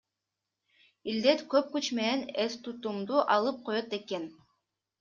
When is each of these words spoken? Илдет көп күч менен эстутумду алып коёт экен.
Илдет 1.13 1.43
көп 1.51 1.69
күч 1.75 1.91
менен 1.99 2.25
эстутумду 2.47 3.23
алып 3.39 3.63
коёт 3.71 3.97
экен. 4.03 4.31